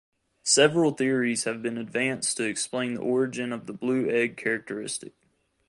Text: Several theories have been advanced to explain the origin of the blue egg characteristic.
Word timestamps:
Several 0.41 0.93
theories 0.93 1.43
have 1.43 1.61
been 1.61 1.77
advanced 1.77 2.35
to 2.37 2.43
explain 2.45 2.95
the 2.95 3.01
origin 3.01 3.53
of 3.53 3.67
the 3.67 3.73
blue 3.73 4.09
egg 4.09 4.35
characteristic. 4.35 5.13